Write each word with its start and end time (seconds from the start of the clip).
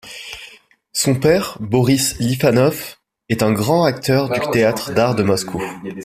Son 0.93 1.13
père, 1.13 1.57
Boris 1.59 2.17
Livanov, 2.17 2.97
est 3.29 3.43
un 3.43 3.51
grand 3.51 3.83
acteur 3.83 4.31
du 4.31 4.39
Théâtre 4.49 4.93
d'art 4.95 5.13
de 5.13 5.21
Moscou. 5.21 5.61